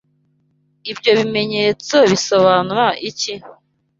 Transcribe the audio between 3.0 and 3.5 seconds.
iki?